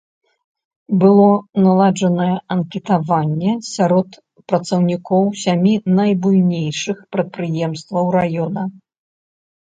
Было 1.01 1.25
наладжанае 1.65 2.29
анкетаванне 2.55 3.51
сярод 3.73 4.09
працаўнікоў 4.53 5.23
сямі 5.43 5.73
найбуйнейшых 6.01 6.97
прадпрыемстваў 7.19 8.05
раёна. 8.19 8.61